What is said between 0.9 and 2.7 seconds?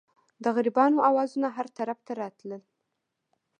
اوازونه هر طرف ته تلل.